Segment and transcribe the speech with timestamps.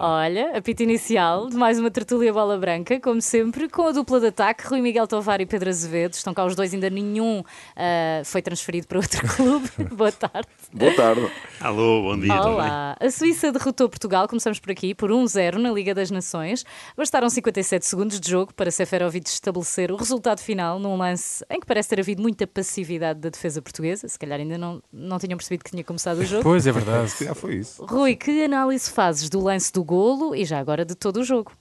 [0.00, 4.26] Olha, apito inicial de mais uma tertúlia bola branca, como sempre, com a dupla de
[4.26, 6.12] ataque, Rui Miguel Tovar e Pedro Azevedo.
[6.12, 9.68] Estão cá os dois, ainda nenhum uh, foi transferido para outro clube.
[9.94, 10.48] Boa tarde.
[10.72, 11.30] Boa tarde.
[11.60, 12.34] Alô, bom dia.
[12.34, 12.96] Olá.
[13.00, 16.64] A Suíça derrotou Portugal, começamos por aqui, por 1-0 na Liga das Nações.
[16.96, 21.66] Bastaram 57 segundos de jogo para Seferovic estabelecer o resultado final num lance em que
[21.66, 24.06] parece ter havido muita passividade da defesa portuguesa.
[24.06, 26.42] Se calhar ainda não, não tinham percebido que tinha começado o jogo.
[26.42, 27.12] Pois, é verdade.
[27.24, 27.84] Já foi isso.
[27.86, 31.52] Rui, que análise fazes do lance do golo e já agora de todo o jogo?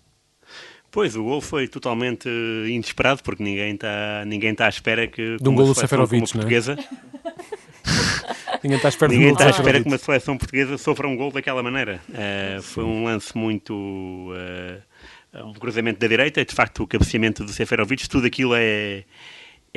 [0.96, 2.30] Pois, o gol foi totalmente
[2.70, 5.36] inesperado, porque ninguém está ninguém tá à espera que.
[5.42, 6.32] De um golo Seferovic, não é?
[6.32, 6.78] portuguesa.
[8.64, 11.34] ninguém está à espera, ninguém está à espera que uma seleção portuguesa sofra um gol
[11.34, 12.00] daquela maneira.
[12.08, 13.74] Uh, foi um lance muito.
[13.74, 19.04] Uh, um cruzamento da direita, de facto, o cabeceamento do Seferovic, tudo aquilo é.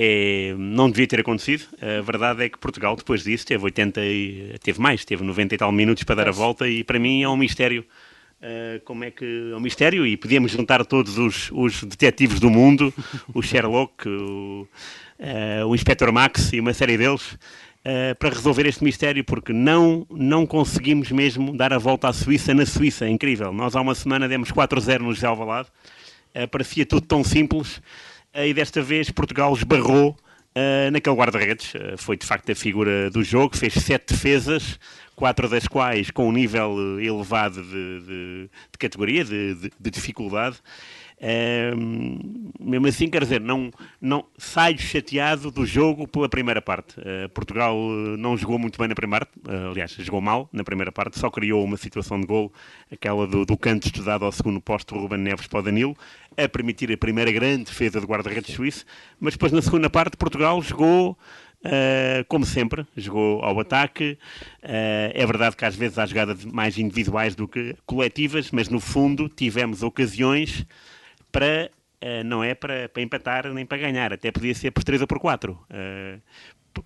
[0.01, 1.65] É, não devia ter acontecido.
[1.83, 5.59] A verdade é que Portugal, depois disso, teve 80 e, teve mais, teve 90 e
[5.59, 7.84] tal minutos para dar a volta e para mim é um mistério
[8.41, 12.48] Uh, como é que é um mistério e podíamos juntar todos os, os detetives do
[12.48, 12.95] mundo,
[13.34, 14.69] o Sherlock, o,
[15.19, 20.06] uh, o Inspector Max e uma série deles, uh, para resolver este mistério, porque não,
[20.08, 23.06] não conseguimos mesmo dar a volta à Suíça na Suíça.
[23.06, 23.53] É incrível.
[23.53, 25.69] Nós há uma semana demos 4-0 no José Alvalade,
[26.52, 27.83] parecia tudo tão simples,
[28.33, 30.17] e desta vez Portugal esbarrou
[30.92, 31.73] naquele guarda-redes.
[31.97, 34.78] foi de facto a figura do jogo, fez sete defesas,
[35.19, 40.58] quatro das quais com um nível eh, elevado de, de, de categoria, de, de dificuldade.
[41.20, 46.94] Um, mesmo assim, quer dizer, não, não saio chateado do jogo pela primeira parte.
[47.00, 50.62] Uh, Portugal eh, não jogou muito bem na primeira parte, uh, aliás, jogou mal na
[50.62, 52.52] primeira parte, só criou uma situação de gol,
[52.92, 55.96] aquela do, do canto estudado ao segundo posto do Ruben Neves para o Danilo,
[56.36, 58.84] a permitir a primeira grande defesa do guarda-redes suíço,
[59.19, 61.19] mas depois na segunda parte Portugal jogou
[61.64, 64.17] Uh, como sempre, jogou ao ataque.
[64.62, 68.78] Uh, é verdade que às vezes há jogadas mais individuais do que coletivas, mas no
[68.78, 70.64] fundo tivemos ocasiões
[71.33, 71.70] para,
[72.03, 75.06] uh, não é para, para, empatar nem para ganhar, até podia ser por 3 ou
[75.09, 75.58] por 4.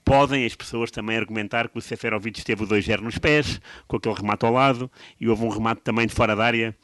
[0.04, 4.14] podem as pessoas também argumentar que o Seferovic esteve o 2-0 nos pés, com aquele
[4.14, 4.90] remate ao lado,
[5.20, 6.74] e houve um remate também de fora da área.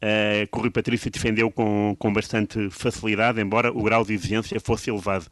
[0.00, 4.58] Uh, que o Rui Patrício defendeu com, com bastante facilidade, embora o grau de exigência
[4.58, 5.26] fosse elevado.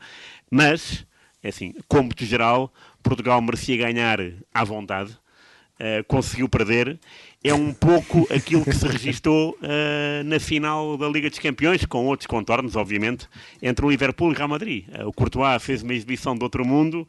[0.49, 1.05] Mas
[1.43, 1.75] é assim,
[2.17, 4.19] de geral, Portugal merecia ganhar
[4.53, 6.99] à vontade, uh, conseguiu perder.
[7.43, 12.05] É um pouco aquilo que se registou uh, na final da Liga dos Campeões, com
[12.07, 13.27] outros contornos, obviamente,
[13.63, 14.85] entre o Liverpool e o Real Madrid.
[14.89, 17.09] Uh, o Courtois fez uma exibição de outro mundo,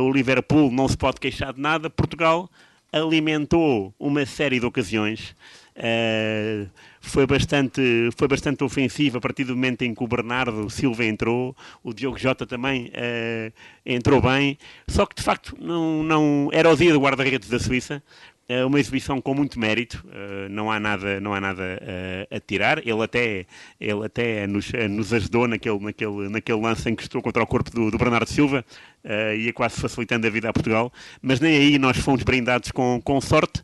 [0.00, 2.50] o Liverpool não se pode queixar de nada, Portugal
[2.92, 5.34] alimentou uma série de ocasiões.
[5.74, 6.68] Uh,
[7.00, 11.56] foi bastante, foi bastante ofensivo a partir do momento em que o Bernardo Silva entrou,
[11.82, 13.52] o Diogo Jota também uh,
[13.84, 18.02] entrou bem, só que de facto não, não era o dia do guarda-redes da Suíça,
[18.48, 22.40] é uma exibição com muito mérito, uh, não há nada, não há nada uh, a
[22.40, 22.78] tirar.
[22.78, 23.46] Ele até,
[23.80, 27.46] ele até nos, uh, nos ajudou naquele, naquele, naquele lance em que estou contra o
[27.46, 28.64] corpo do, do Bernardo Silva,
[29.04, 33.00] uh, ia quase facilitando a vida a Portugal, mas nem aí nós fomos brindados com,
[33.02, 33.62] com sorte.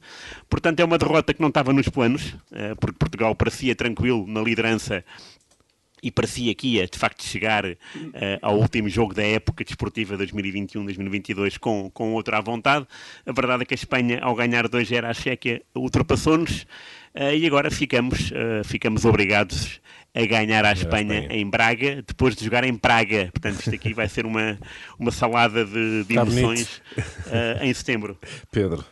[0.49, 2.35] Portanto, é uma derrota que não estava nos planos,
[2.81, 5.05] porque Portugal parecia tranquilo na liderança
[6.03, 7.77] e parecia que ia de facto chegar uh,
[8.43, 12.87] ao último jogo da época desportiva 2021-2022 com, com outra à vontade.
[13.27, 16.63] A verdade é que a Espanha, ao ganhar 2-0 à Chequia, ultrapassou-nos
[17.15, 19.81] uh, e agora ficamos, uh, ficamos obrigados
[20.15, 23.31] a ganhar à Espanha, Espanha, em Braga, depois de jogar em Praga.
[23.33, 24.59] Portanto, isto aqui vai ser uma,
[24.99, 26.83] uma salada de, de emoções
[27.61, 28.19] em setembro.
[28.51, 28.85] Pedro,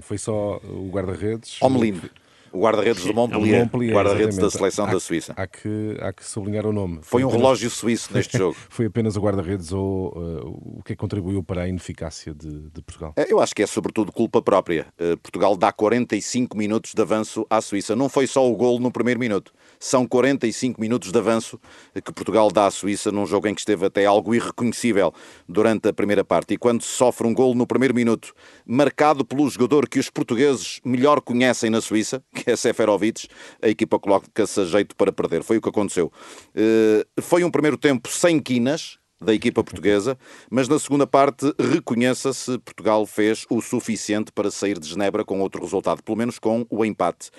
[0.00, 1.60] foi só o guarda-redes?
[1.60, 2.02] Omelino.
[2.52, 5.32] O guarda-redes do Montpellier, Montpellier guarda-redes da seleção há, da Suíça.
[5.36, 6.96] Há que, há que sublinhar o nome.
[7.02, 7.42] Foi, foi um apenas...
[7.42, 8.56] relógio suíço neste jogo.
[8.68, 12.82] foi apenas o guarda-redes ou uh, o que é contribuiu para a ineficácia de, de,
[12.82, 13.14] Portugal?
[13.16, 14.86] É, eu acho que é sobretudo culpa própria.
[15.00, 17.96] Uh, Portugal dá 45 minutos de avanço à Suíça.
[17.96, 19.52] Não foi só o gol no primeiro minuto.
[19.82, 21.58] São 45 minutos de avanço
[21.92, 25.12] que Portugal dá à Suíça num jogo em que esteve até algo irreconhecível
[25.48, 26.54] durante a primeira parte.
[26.54, 28.32] E quando sofre um gol no primeiro minuto,
[28.64, 33.26] marcado pelo jogador que os portugueses melhor conhecem na Suíça, que é Seferovic,
[33.60, 35.42] a equipa coloca-se a jeito para perder.
[35.42, 36.12] Foi o que aconteceu.
[36.54, 40.18] Eh, foi um primeiro tempo sem quinas, da equipa portuguesa,
[40.50, 45.62] mas na segunda parte reconheça-se Portugal fez o suficiente para sair de Genebra com outro
[45.62, 47.30] resultado, pelo menos com o empate.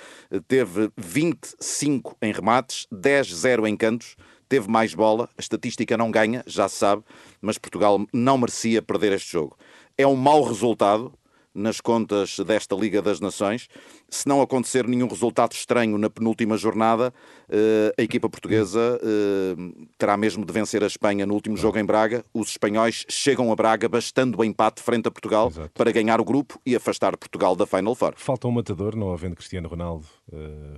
[0.48, 4.16] Teve 25 em remates, 10-0 em cantos,
[4.48, 7.04] teve mais bola, a estatística não ganha, já se sabe,
[7.42, 9.58] mas Portugal não merecia perder este jogo.
[9.98, 11.14] É um mau resultado,
[11.54, 13.68] nas contas desta Liga das Nações.
[14.14, 17.14] Se não acontecer nenhum resultado estranho na penúltima jornada,
[17.98, 19.00] a equipa portuguesa
[19.98, 22.24] terá mesmo de vencer a Espanha no último jogo em Braga.
[22.34, 25.72] Os espanhóis chegam a Braga bastando o empate frente a Portugal Exato.
[25.74, 28.14] para ganhar o grupo e afastar Portugal da Final Four.
[28.18, 30.06] Falta um matador, não havendo Cristiano Ronaldo,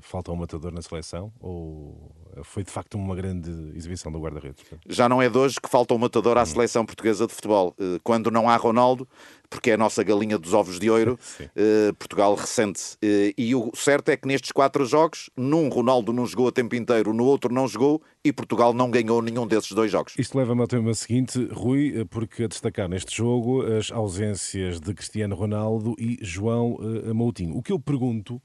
[0.01, 1.31] falta um matador na seleção?
[1.39, 2.11] Ou
[2.43, 4.63] foi de facto uma grande exibição do guarda-redes?
[4.87, 6.45] Já não é de hoje que falta um matador à hum.
[6.45, 7.75] seleção portuguesa de futebol.
[8.03, 9.07] Quando não há Ronaldo,
[9.49, 11.17] porque é a nossa galinha dos ovos de ouro,
[11.97, 12.97] Portugal recente.
[13.29, 16.75] Uh, e o certo é que nestes quatro jogos, num Ronaldo não jogou a tempo
[16.75, 20.13] inteiro, no outro não jogou e Portugal não ganhou nenhum desses dois jogos.
[20.17, 24.93] Isto leva-me ao tema seguinte, Rui, eh, porque a destacar neste jogo as ausências de
[24.93, 27.57] Cristiano Ronaldo e João uh, Moutinho.
[27.57, 28.41] O que eu pergunto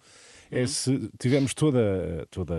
[0.51, 2.55] é se tivemos toda, toda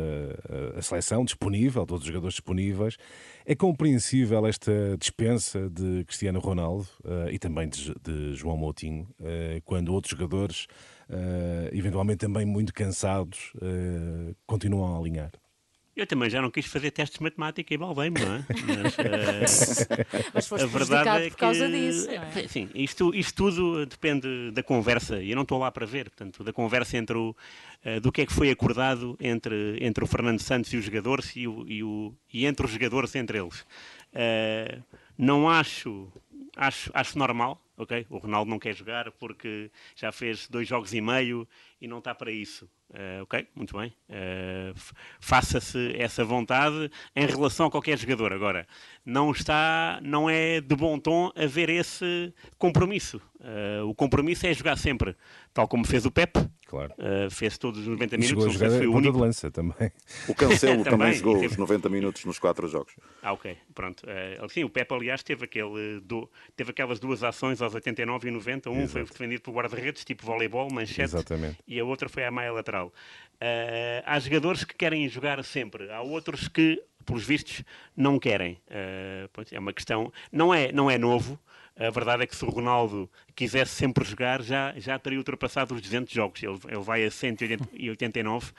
[0.78, 2.98] a seleção disponível, todos os jogadores disponíveis,
[3.46, 9.62] é compreensível esta dispensa de Cristiano Ronaldo uh, e também de, de João Moutinho, uh,
[9.66, 10.68] quando outros jogadores,
[11.10, 13.54] uh, eventualmente também muito cansados,
[14.46, 15.32] continuam a alinhar?
[16.02, 18.46] Eu também já não quis fazer testes de matemática e balbei-me, não é?
[19.40, 19.86] Mas, uh,
[20.34, 22.10] Mas foste a verdade é por causa disso.
[22.10, 22.58] É?
[22.74, 26.52] Isto, isto tudo depende da conversa, e eu não estou lá para ver, portanto, da
[26.52, 27.36] conversa entre o,
[27.86, 31.36] uh, do que é que foi acordado entre, entre o Fernando Santos e os jogadores
[31.36, 33.60] e, o, e, o, e entre os jogadores entre eles.
[34.12, 34.82] Uh,
[35.16, 36.12] não acho,
[36.58, 38.06] acho, acho normal, ok?
[38.10, 41.48] O Ronaldo não quer jogar porque já fez dois jogos e meio
[41.80, 42.70] e não está para isso.
[42.92, 43.94] Uh, ok, muito bem.
[44.10, 44.78] Uh,
[45.22, 48.34] Faça-se essa vontade em relação a qualquer jogador.
[48.34, 48.68] Agora,
[49.06, 53.22] não está, não é de bom tom haver esse compromisso.
[53.40, 55.16] Uh, o compromisso é jogar sempre,
[55.54, 56.38] tal como fez o Pep.
[56.68, 56.94] Claro.
[57.30, 58.30] fez todos os 90 minutos.
[58.30, 59.12] Chegou a jogar foi o único.
[59.12, 59.92] de lança também.
[60.30, 62.96] O Cancelo também, também jogou os 90 minutos nos quatro jogos.
[63.22, 64.06] Ah, ok, pronto.
[64.48, 68.70] sim, o Pep, aliás, teve, aquele do, teve aquelas duas ações aos 89 e 90.
[68.70, 68.92] Um Exato.
[68.92, 71.58] foi defendido por guarda-redes, tipo voleibol, manchete, Exatamente.
[71.68, 72.88] e a outra foi a maia lateral.
[72.88, 77.64] Uh, há jogadores que querem jogar sempre, há outros que, pelos vistos,
[77.96, 78.54] não querem.
[78.68, 80.12] Uh, é uma questão.
[80.32, 81.40] Não é, não é novo.
[81.76, 85.82] A verdade é que se o Ronaldo quisesse sempre jogar, já, já teria ultrapassado os
[85.82, 86.44] 200 jogos.
[86.44, 88.50] Ele, ele vai a 189.
[88.50, 88.54] Uh,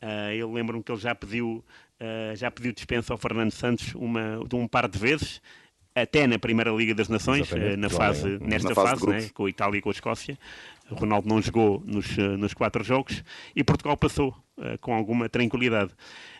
[0.00, 1.64] eh, eu lembro-me que ele já pediu,
[2.00, 5.40] uh, já pediu dispensa ao Fernando Santos uma, de um par de vezes
[5.94, 7.48] até na Primeira Liga das Nações,
[7.78, 10.36] na fase, nesta na fase, fase né, com a Itália e com a Escócia.
[10.90, 13.24] O Ronaldo não jogou nos, eh, nos quatro jogos
[13.56, 15.92] e Portugal passou uh, com alguma tranquilidade.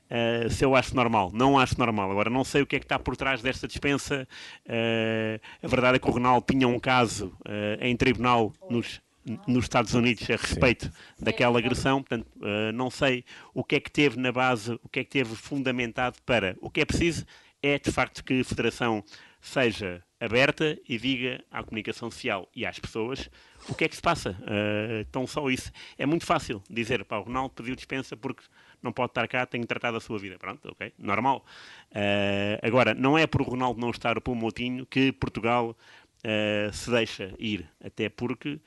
[0.05, 2.11] Uh, se eu acho normal, não acho normal.
[2.11, 4.29] Agora, não sei o que é que está por trás desta dispensa.
[4.67, 7.33] Uh, a verdade é que o Ronaldo tinha um caso
[7.81, 9.01] em tribunal nos,
[9.47, 11.25] nos Estados Unidos a respeito Sim.
[11.25, 12.29] daquela agressão, portanto,
[12.75, 13.25] não sei
[13.55, 16.55] o que é que teve na base, o que é que teve fundamentado para.
[16.61, 17.25] O que é preciso
[17.63, 19.03] é, de facto, que a Federação
[19.45, 23.29] seja aberta e diga à comunicação social e às pessoas
[23.69, 24.31] o que é que se passa.
[24.31, 25.71] Uh, então, só isso.
[25.99, 28.43] É muito fácil dizer, para o Ronaldo pediu dispensa porque
[28.83, 30.39] não pode estar cá, tem que tratar da sua vida.
[30.39, 31.45] Pronto, ok, normal.
[31.91, 35.77] Uh, agora, não é por o Ronaldo não estar para o Moutinho que Portugal
[36.25, 38.59] uh, se deixa ir, até porque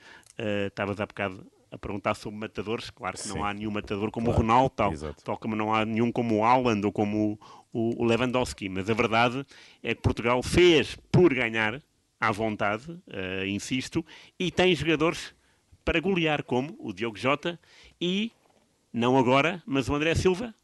[0.69, 3.35] estavas há bocado a perguntar sobre matadores, claro que Sim.
[3.35, 4.39] não há nenhum matador como claro.
[4.39, 7.39] o Ronaldo, tal, tal como não há nenhum como o Haaland ou como
[7.77, 9.45] o, o Lewandowski, mas a verdade
[9.83, 11.79] é que Portugal fez por ganhar
[12.19, 14.03] à vontade, uh, insisto,
[14.39, 15.35] e tem jogadores
[15.85, 17.59] para golear, como o Diogo Jota
[18.01, 18.31] e,
[18.91, 20.56] não agora, mas o André Silva,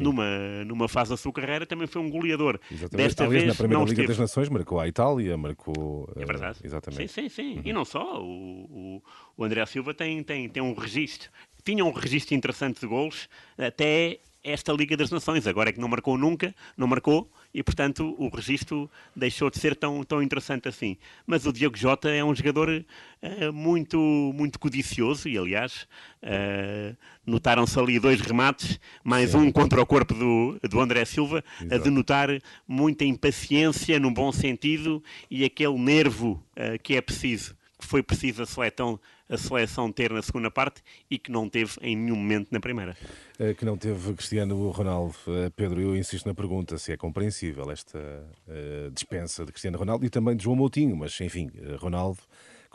[0.00, 2.58] numa, numa fase da sua carreira, também foi um goleador.
[2.70, 2.96] Exatamente.
[2.96, 4.08] Desta vez, na Primeira Liga esteve...
[4.08, 6.10] das Nações marcou a Itália, marcou...
[6.16, 6.60] É verdade.
[6.62, 7.12] Uh, exatamente.
[7.12, 7.56] Sim, sim, sim.
[7.56, 7.62] Uhum.
[7.66, 9.02] E não só, o, o,
[9.36, 11.30] o André Silva tem, tem, tem um registro,
[11.62, 13.28] tinha um registro interessante de gols,
[13.58, 15.46] até esta Liga das Nações.
[15.46, 19.74] Agora é que não marcou nunca, não marcou, e portanto o registro deixou de ser
[19.74, 20.98] tão, tão interessante assim.
[21.26, 23.98] Mas o Diogo Jota é um jogador uh, muito,
[24.34, 25.88] muito codicioso, e aliás,
[26.22, 26.94] uh,
[27.26, 29.38] notaram-se ali dois remates, mais Sim.
[29.38, 31.74] um contra o corpo do, do André Silva, Exato.
[31.74, 32.28] a denotar
[32.68, 38.42] muita impaciência, no bom sentido, e aquele nervo uh, que é preciso que foi preciso
[38.42, 42.48] a seleção, a seleção ter na segunda parte e que não teve em nenhum momento
[42.50, 42.96] na primeira.
[43.38, 45.14] Eh, que não teve Cristiano Ronaldo.
[45.28, 50.04] Eh, Pedro, eu insisto na pergunta se é compreensível esta uh, dispensa de Cristiano Ronaldo
[50.04, 52.20] e também de João Moutinho, mas enfim, Ronaldo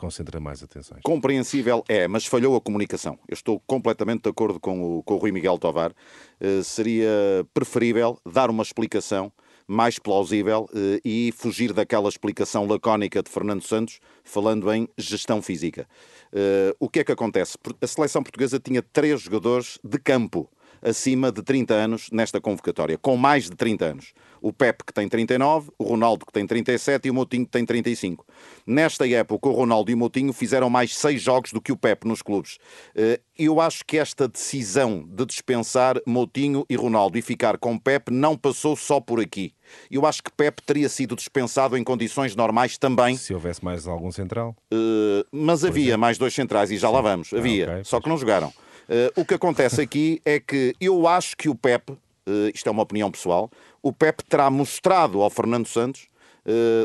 [0.00, 1.02] concentra mais atenções.
[1.02, 3.18] Compreensível é, mas falhou a comunicação.
[3.28, 5.92] Eu estou completamente de acordo com o, com o Rui Miguel Tovar.
[6.40, 7.10] Uh, seria
[7.52, 9.30] preferível dar uma explicação
[9.70, 15.86] mais plausível eh, e fugir daquela explicação lacónica de Fernando Santos, falando em gestão física.
[16.32, 17.56] Eh, o que é que acontece?
[17.80, 20.50] A seleção portuguesa tinha três jogadores de campo
[20.82, 24.12] acima de 30 anos nesta convocatória, com mais de 30 anos.
[24.42, 27.64] O Pepe que tem 39, o Ronaldo que tem 37 e o Moutinho que tem
[27.64, 28.24] 35.
[28.66, 32.08] Nesta época, o Ronaldo e o Moutinho fizeram mais seis jogos do que o Pepe
[32.08, 32.58] nos clubes.
[32.94, 38.12] Eh, eu acho que esta decisão de dispensar Moutinho e Ronaldo e ficar com Pepe
[38.12, 39.52] não passou só por aqui.
[39.90, 43.16] Eu acho que Pepe teria sido dispensado em condições normais também.
[43.16, 44.56] Se houvesse mais algum central?
[44.72, 46.94] Uh, mas havia mais dois centrais e já Sim.
[46.94, 47.32] lá vamos.
[47.32, 47.84] Havia, ah, okay.
[47.84, 48.52] só que não jogaram.
[48.90, 52.72] Uh, o que acontece aqui é que eu acho que o Pepe, uh, isto é
[52.72, 53.48] uma opinião pessoal,
[53.80, 56.08] o Pepe terá mostrado ao Fernando Santos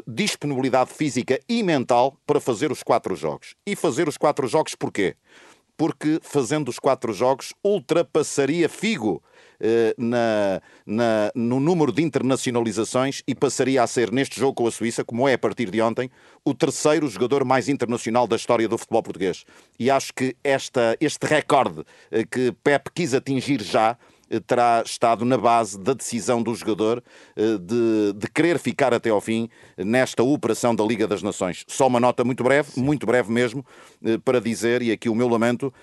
[0.05, 3.55] disponibilidade física e mental para fazer os quatro jogos.
[3.65, 5.15] E fazer os quatro jogos porquê?
[5.77, 9.21] Porque fazendo os quatro jogos ultrapassaria Figo
[9.59, 14.71] eh, na, na, no número de internacionalizações e passaria a ser, neste jogo com a
[14.71, 16.09] Suíça, como é a partir de ontem,
[16.43, 19.45] o terceiro jogador mais internacional da história do futebol português.
[19.79, 23.97] E acho que esta, este recorde eh, que Pep quis atingir já
[24.41, 27.03] terá estado na base da decisão do jogador
[27.35, 31.63] de, de, querer ficar até ao fim nesta operação da Liga das Nações.
[31.67, 32.81] Só uma nota muito breve, Sim.
[32.81, 33.65] muito breve mesmo,
[34.23, 35.73] para dizer, e aqui o meu lamento,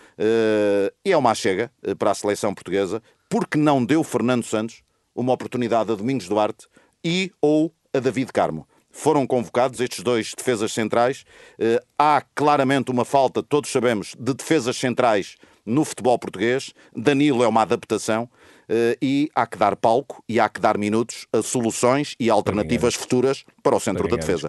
[1.05, 4.83] é uma chega para a seleção portuguesa, porque não deu Fernando Santos
[5.15, 6.67] uma oportunidade a Domingos Duarte
[7.05, 8.67] e ou a David Carmo.
[8.91, 11.25] Foram convocados estes dois defesas centrais.
[11.59, 16.73] Eh, há claramente uma falta, todos sabemos, de defesas centrais no futebol português.
[16.95, 18.29] Danilo é uma adaptação.
[18.63, 22.95] Uh, e há que dar palco e há que dar minutos a soluções e alternativas
[22.95, 24.49] futuras para o centro da defesa.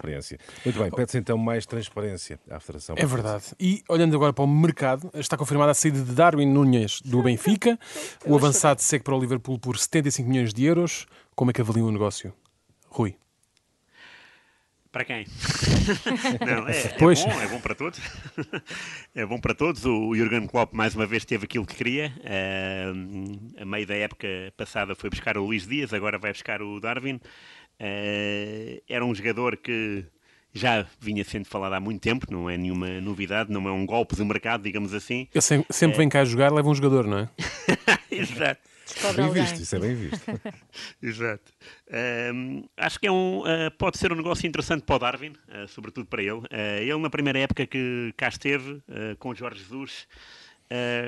[0.64, 2.94] Muito bem, pede-se então mais transparência à Federação.
[2.96, 3.44] É verdade.
[3.60, 7.78] E olhando agora para o mercado, está confirmada a saída de Darwin Nunes do Benfica.
[8.26, 11.06] O avançado segue para o Liverpool por 75 milhões de euros.
[11.34, 12.32] Como é que avalia o negócio?
[12.88, 13.16] Rui.
[14.90, 15.26] Para quem?
[16.44, 18.00] Não, é, é, bom, é bom para todos.
[19.14, 19.84] é bom para todos.
[19.84, 22.12] O Jurgen Klopp mais uma vez teve aquilo que queria.
[22.18, 24.26] Uh, a meio da época
[24.56, 27.16] passada foi buscar o Luís Dias, agora vai buscar o Darwin.
[27.80, 30.04] Uh, era um jogador que
[30.52, 34.14] já vinha sendo falado há muito tempo, não é nenhuma novidade, não é um golpe
[34.14, 35.28] do mercado, digamos assim.
[35.34, 37.28] Ele sempre, sempre uh, vem cá jogar, leva um jogador, não é?
[38.10, 38.73] Exato.
[38.86, 39.42] Descobre bem alguém.
[39.42, 40.24] visto, isso é bem visto.
[41.02, 41.52] Exato.
[42.34, 45.66] Um, acho que é um, uh, pode ser um negócio interessante para o Darwin, uh,
[45.68, 46.32] sobretudo para ele.
[46.32, 48.82] Uh, ele, na primeira época que cá esteve,
[49.18, 50.06] com o Jorge Jesus,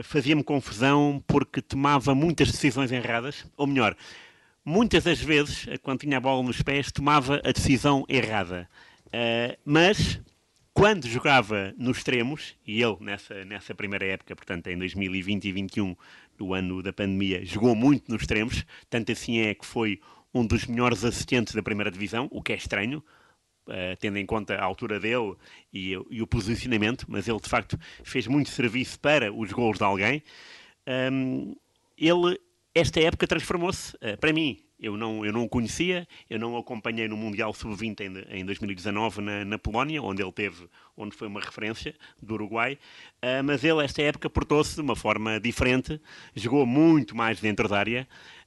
[0.05, 3.97] fazia-me confusão porque tomava muitas decisões erradas, ou melhor,
[4.65, 8.69] muitas das vezes, quando tinha a bola nos pés, tomava a decisão errada.
[9.65, 10.21] mas
[10.77, 15.97] quando jogava nos extremos, e ele nessa, nessa primeira época, portanto em 2020 e 2021,
[16.37, 20.01] do ano da pandemia, jogou muito nos extremos, tanto assim é que foi
[20.33, 23.03] um dos melhores assistentes da primeira divisão, o que é estranho,
[23.69, 25.35] uh, tendo em conta a altura dele
[25.73, 29.85] e, e, o posicionamento, mas ele de facto fez muito serviço para os gols de
[29.85, 30.23] alguém.
[30.87, 31.57] Um,
[31.97, 32.39] ele,
[32.79, 36.59] esta época, transformou-se, uh, para mim, eu não, eu não o conhecia, eu não o
[36.59, 41.27] acompanhei no Mundial Sub-20 em, em 2019 na, na, Polónia, onde ele teve, onde foi
[41.29, 42.75] uma referência do Uruguai,
[43.23, 45.99] uh, mas ele, esta época, portou-se de uma forma diferente,
[46.35, 48.07] jogou muito mais dentro da área,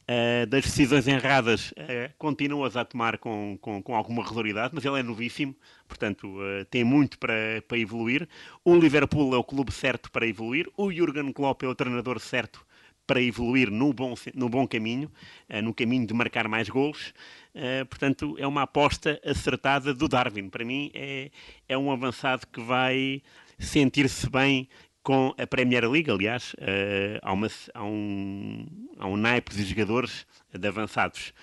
[0.09, 4.99] uh, das decisões erradas uh, continua a tomar com, com, com, alguma regularidade, mas ele
[4.99, 5.55] é novíssimo,
[5.87, 8.27] portanto uh, tem muito para, para evoluir.
[8.63, 12.68] O Liverpool é o clube certo para evoluir, o Jurgen Klopp é o treinador certo
[13.09, 15.11] para evoluir no bom, no bom caminho,
[15.49, 17.11] uh, no caminho de marcar mais gols.
[17.55, 20.47] Uh, portanto, é uma aposta acertada do Darwin.
[20.47, 21.31] Para mim, é,
[21.67, 23.23] é um avançado que vai
[23.57, 24.69] sentir-se bem
[25.01, 26.11] com a Premier League.
[26.11, 28.67] Aliás, uh, há, uma, há, um,
[28.99, 31.33] há um naipe de jogadores de avançados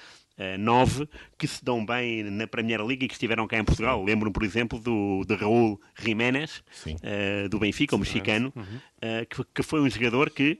[0.58, 4.02] nove que se dão bem na Premier League e que estiveram cá em Portugal.
[4.04, 8.62] Lembro-me, por exemplo, do, de Raul Jiménez, uh, do Benfica, o mexicano, uhum.
[8.62, 10.58] uh, que, que, foi um jogador que,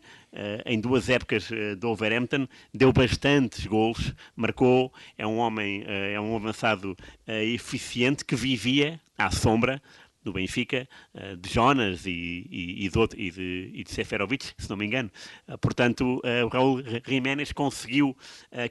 [0.66, 6.94] em duas épocas do Wolverhampton, deu bastantes gols, marcou, é um homem, é um avançado
[7.26, 9.80] eficiente que vivia à sombra
[10.26, 12.10] do Benfica, eh, de Jonas e,
[12.50, 15.08] e, e, de, e, de, e de Seferovic, se não me engano.
[15.46, 18.16] Eh, portanto, eh, o Raul Jiménez conseguiu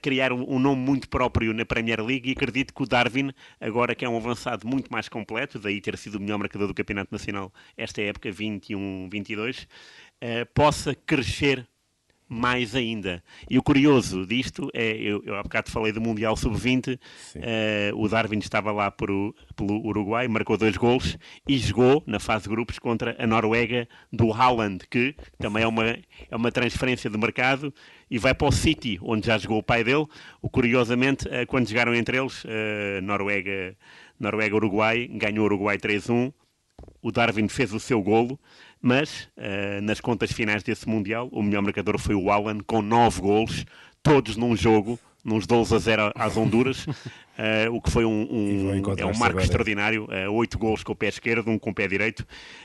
[0.02, 4.04] criar um, nome muito próprio na Premier League e acredito que o Darwin, agora que
[4.04, 7.54] é um avançado muito mais completo, daí ter sido o melhor marcador do Campeonato Nacional
[7.78, 9.68] esta época, 21-22,
[10.54, 11.66] possa crescer
[12.28, 13.24] mais ainda.
[13.50, 17.00] E o curioso disto é, eu, eu há bocado falei do Mundial Sub-20, uh,
[17.96, 19.10] o Darwin estava lá por,
[19.56, 21.18] pelo Uruguai, marcou dois gols
[21.48, 25.86] e jogou na fase de grupos contra a Noruega do Haaland, que também é uma,
[25.86, 27.74] é uma transferência de mercado
[28.10, 30.06] e vai para o City, onde já jogou o pai dele.
[30.42, 33.76] O, curiosamente, uh, quando jogaram entre eles, uh, Noruega,
[34.20, 36.34] Noruega-Uruguai, ganhou o Uruguai 3-1,
[37.02, 38.40] o Darwin fez o seu golo,
[38.86, 43.20] mas uh, nas contas finais desse Mundial, o melhor marcador foi o Alan, com 9
[43.20, 43.66] golos,
[44.04, 46.94] todos num jogo, nos 12 a 0 às Honduras, uh,
[47.74, 50.04] o que foi um, um é um marco extraordinário.
[50.04, 52.20] Uh, 8 gols com o pé esquerdo, um com o pé direito.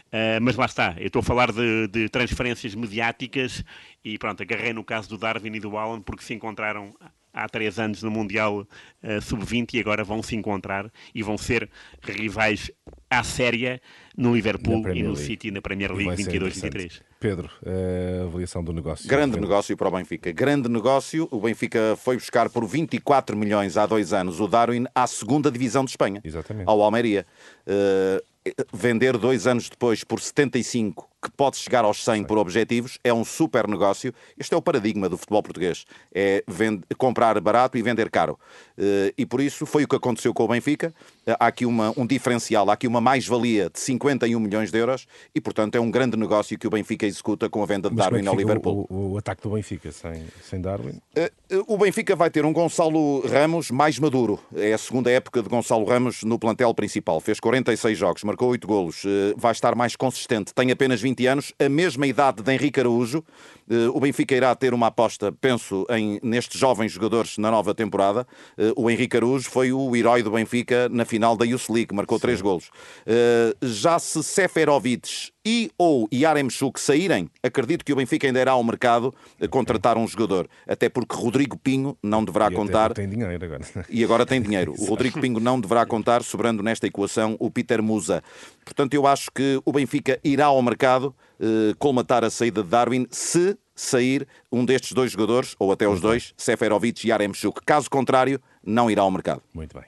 [0.09, 3.65] Uh, mas lá está, eu estou a falar de, de, transferências mediáticas
[4.05, 6.95] e pronto, agarrei no caso do Darwin e do Alan porque se encontraram
[7.33, 8.59] há três anos no Mundial
[9.03, 11.71] uh, Sub-20 e agora vão se encontrar e vão ser
[12.03, 12.71] rivais
[13.11, 13.81] à séria
[14.17, 15.27] no Liverpool e no League.
[15.27, 17.01] City na Premier League 22-23.
[17.19, 19.09] Pedro, a avaliação do negócio.
[19.09, 20.31] Grande negócio para o Benfica.
[20.31, 21.27] Grande negócio.
[21.31, 25.85] O Benfica foi buscar por 24 milhões há dois anos o Darwin à segunda divisão
[25.85, 26.21] de Espanha.
[26.25, 26.69] Exatamente.
[26.69, 27.27] Ao Almeria.
[27.67, 28.25] Uh,
[28.73, 33.25] vender dois anos depois por 75 que pode chegar aos 100 por objetivos, é um
[33.25, 34.15] super negócio.
[34.39, 35.85] Este é o paradigma do futebol português.
[36.15, 38.39] É vende, comprar barato e vender caro.
[38.79, 40.95] Uh, e por isso foi o que aconteceu com o Benfica.
[41.27, 45.07] Uh, há aqui uma, um diferencial, há aqui uma mais-valia de 51 milhões de euros
[45.35, 48.07] e, portanto, é um grande negócio que o Benfica executa com a venda de Mas
[48.07, 48.87] Darwin é ao Liverpool.
[48.89, 51.01] O, o, ataque do Benfica sem, sem Darwin?
[51.17, 54.41] Uh, o Benfica vai ter um Gonçalo Ramos mais maduro.
[54.55, 57.21] É a segunda época de Gonçalo Ramos no plantel principal.
[57.21, 59.03] Fez 46 jogos, marcou 8 golos,
[59.37, 60.55] vai estar mais consistente.
[60.55, 63.25] Tem apenas 20 anos, a mesma idade de Henrique Araújo.
[63.71, 68.27] Eh, o Benfica irá ter uma aposta, penso, em, nestes jovens jogadores na nova temporada.
[68.59, 72.19] Eh, o Henrique Araújo foi o herói do Benfica na final da Youth League, marcou
[72.19, 72.23] Sim.
[72.23, 72.71] três golos.
[73.07, 78.63] Eh, já se Seferovic e ou Yaremchuk saírem, acredito que o Benfica ainda irá ao
[78.63, 79.15] mercado
[79.51, 80.49] contratar um jogador.
[80.67, 82.93] Até porque Rodrigo Pinho não deverá e contar.
[82.93, 83.63] Tem dinheiro agora.
[83.89, 84.75] E agora tem dinheiro.
[84.81, 88.23] O Rodrigo Pinho não deverá contar, sobrando nesta equação o Peter Musa.
[88.65, 93.07] Portanto, eu acho que o Benfica irá ao mercado eh, colmatar a saída de Darwin
[93.11, 97.61] se sair um destes dois jogadores, ou até os dois, Seferovic e Aremchuk.
[97.65, 99.43] Caso contrário, não irá ao mercado.
[99.55, 99.85] Muito bem.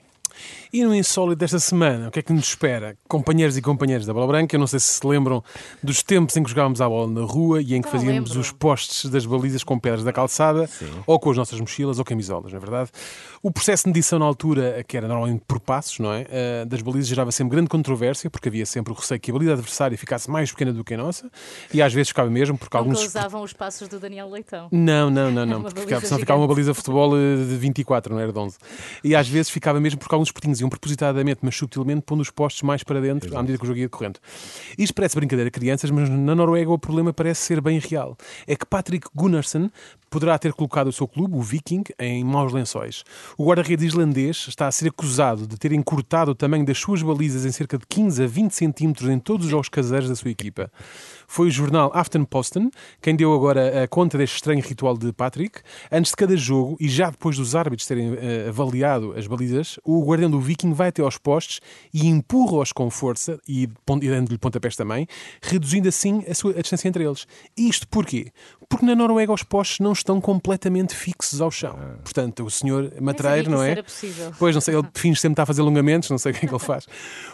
[0.75, 2.97] E no insólito desta semana, o que é que nos espera?
[3.07, 5.43] Companheiros e companheiras da Bola Branca, eu não sei se se lembram
[5.83, 8.39] dos tempos em que jogávamos a bola na rua e em que fazíamos lembro.
[8.41, 10.89] os postes das balizas com pedras da calçada Sim.
[11.05, 12.89] ou com as nossas mochilas ou camisolas, não é verdade?
[13.43, 16.21] O processo de medição na altura, que era normalmente por passos, não é?
[16.23, 19.53] Uh, das balizas gerava sempre grande controvérsia, porque havia sempre o receio que a baliza
[19.53, 21.29] adversária ficasse mais pequena do que a nossa
[21.71, 23.05] e às vezes ficava mesmo, porque Nunca alguns.
[23.05, 24.69] usavam os passos do Daniel Leitão.
[24.71, 28.11] Não, não, não, não, porque ficava, senão ficava uma baliza de futebol eh, de 24,
[28.11, 28.57] não era de 11.
[29.03, 32.63] E às vezes ficava mesmo porque alguns portinhos iam propositadamente, mas subtilmente, pondo os postos
[32.63, 33.39] mais para dentro Exato.
[33.39, 34.19] à medida que o jogo ia correndo.
[34.77, 38.17] Isto parece brincadeira a crianças, mas na Noruega o problema parece ser bem real.
[38.47, 39.69] É que Patrick Gunnarsson
[40.09, 43.03] poderá ter colocado o seu clube, o Viking, em maus lençóis.
[43.35, 47.45] O guarda-redes islandês está a ser acusado de ter encurtado o tamanho das suas balizas
[47.45, 50.71] em cerca de 15 a 20 centímetros em todos os jogos caseiros da sua equipa.
[51.33, 52.69] Foi o jornal Aftenposten
[53.01, 55.61] quem deu agora a conta deste estranho ritual de Patrick.
[55.91, 60.05] Antes de cada jogo e já depois dos árbitros terem uh, avaliado as balizas, o
[60.05, 61.59] guardião do Viking vai até aos postes
[61.91, 65.07] e empurra-os com força e, e dando-lhe pontapés também,
[65.41, 67.25] reduzindo assim a, sua, a distância entre eles.
[67.57, 68.31] Isto porquê?
[68.69, 71.75] Porque na Noruega os postes não estão completamente fixos ao chão.
[71.79, 71.95] Ah.
[72.03, 73.71] Portanto, o senhor matreiro, não é?
[73.71, 74.31] Era possível.
[74.37, 76.47] Pois, não sei, ele finge sempre estar a fazer alongamentos, não sei o que é
[76.47, 76.87] que ele faz.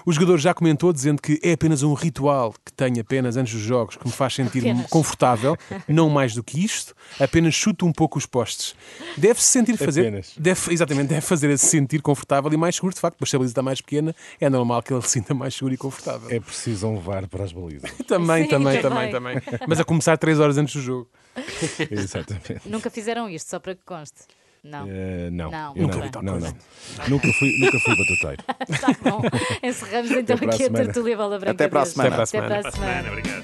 [0.05, 3.61] O jogador já comentou dizendo que é apenas um ritual que tem apenas antes dos
[3.61, 5.55] jogos que me faz sentir confortável,
[5.87, 8.75] não mais do que isto, apenas chuto um pouco os postes.
[9.17, 10.25] Deve-se sentir fazer.
[10.37, 13.51] Deve, exatamente, deve fazer-se sentir confortável e mais seguro, de facto, porque se a baliza
[13.51, 16.29] está mais pequena, é normal que ele se sinta mais seguro e confortável.
[16.29, 17.91] É preciso um VAR para as balizas.
[18.07, 19.41] também, Sim, também, também, também.
[19.67, 21.09] Mas a começar 3 horas antes do jogo.
[21.89, 22.61] Exatamente.
[22.65, 24.23] Nunca fizeram isto, só para que conste.
[24.63, 24.85] Não.
[24.85, 25.51] Uh, não.
[25.51, 26.53] Não, nunca não, não, não.
[27.07, 28.43] nunca fui, nunca fui batuteiro.
[28.67, 29.21] Está bom.
[29.63, 31.51] Encerramos então aqui a tertulia Bola Branca.
[31.51, 32.23] Até para a semana.
[32.23, 32.59] Até para a semana.
[32.59, 33.09] Até para a semana.
[33.09, 33.39] Obrigado.